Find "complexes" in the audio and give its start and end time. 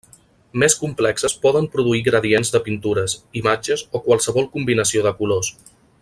0.83-1.35